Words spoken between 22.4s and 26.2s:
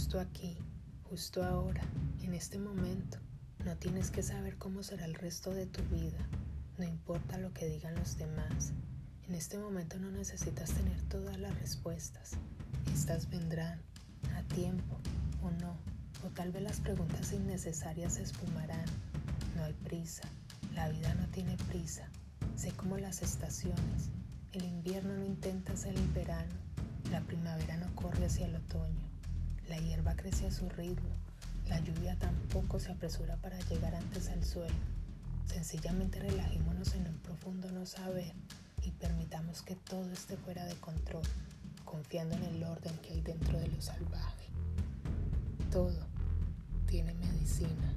Sé como las estaciones. El invierno no intenta ser el